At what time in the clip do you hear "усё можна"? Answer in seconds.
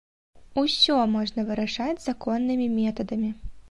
0.61-1.47